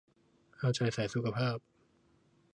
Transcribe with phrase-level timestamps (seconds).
[0.57, 1.57] เอาใจสายสุขภาพ